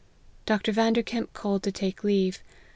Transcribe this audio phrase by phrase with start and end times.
[0.47, 0.71] Dr.
[0.71, 2.41] Vanderkemp called to take leave.